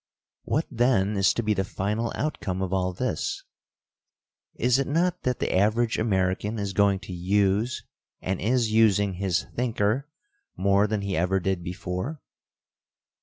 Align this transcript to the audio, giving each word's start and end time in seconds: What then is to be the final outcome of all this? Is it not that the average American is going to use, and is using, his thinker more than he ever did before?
What 0.45 0.65
then 0.71 1.15
is 1.15 1.31
to 1.35 1.43
be 1.43 1.53
the 1.53 1.63
final 1.63 2.11
outcome 2.15 2.63
of 2.63 2.73
all 2.73 2.91
this? 2.91 3.43
Is 4.55 4.79
it 4.79 4.87
not 4.87 5.21
that 5.21 5.37
the 5.37 5.53
average 5.55 5.99
American 5.99 6.57
is 6.57 6.73
going 6.73 6.97
to 7.01 7.13
use, 7.13 7.83
and 8.19 8.41
is 8.41 8.71
using, 8.71 9.13
his 9.13 9.45
thinker 9.55 10.09
more 10.57 10.87
than 10.87 11.01
he 11.01 11.15
ever 11.15 11.39
did 11.39 11.61
before? 11.63 12.19